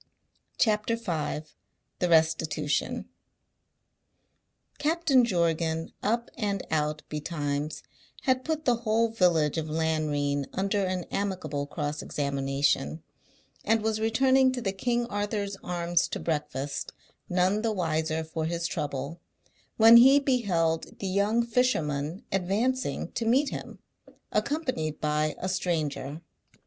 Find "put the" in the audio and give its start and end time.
8.43-8.77